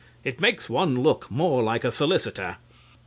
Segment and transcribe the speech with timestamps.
[0.23, 2.57] It makes one look more like a solicitor.